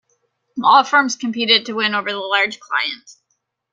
[0.57, 3.13] Law firms competed to win over the large client.